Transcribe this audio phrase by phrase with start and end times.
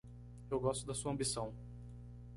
[0.49, 1.53] Eu gosto da sua ambição